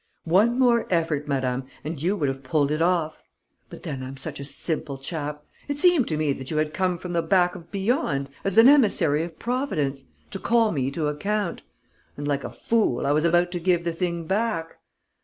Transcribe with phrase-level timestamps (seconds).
[0.25, 3.21] One more effort, madam, and you would have pulled it off.
[3.69, 5.45] But then I'm such a simple chap!
[5.67, 8.67] It seemed to me that you had come from the back of beyond, as an
[8.67, 11.61] emissary of Providence, to call me to account;
[12.17, 14.77] and, like a fool, I was about to give the thing back....